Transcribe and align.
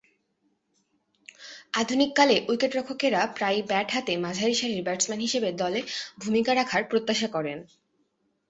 আধুনিককালে 1.73 2.35
উইকেট-রক্ষকেরা 2.49 3.21
প্রায়ই 3.35 3.63
ব্যাট 3.67 3.87
হাতে 3.91 4.13
মাঝারিসারির 4.17 4.81
ব্যাটসম্যান 4.83 5.19
হিসেবে 5.19 5.49
দলে 5.53 5.79
ভূমিকা 6.19 6.51
রাখার 6.55 6.83
প্রত্যাশা 6.83 7.27
করেন। 7.27 7.57